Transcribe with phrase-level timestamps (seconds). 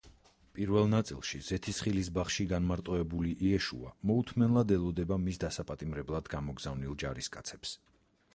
[0.59, 7.77] პირველ ნაწილში ზეთისხილის ბაღში განმარტოებული იეშუა მოუთმენლად ელოდება მის დასაპატიმრებლად გამოგზავნილ ჯარისკაცებს.